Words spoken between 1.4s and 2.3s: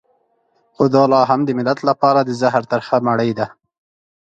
د ملت لپاره د